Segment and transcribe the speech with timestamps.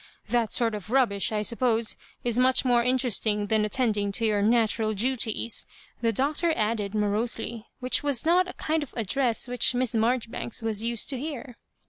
[0.29, 4.41] "That sort of rubbish, I suppose, is much more interesting ^ than attendii^ to your
[4.41, 5.67] natural duties,''
[6.01, 9.93] the Hi Doctor added, morosely, which was not a kind ^ of address which Miss
[9.93, 11.55] Maijoribanks was used to ^' hear.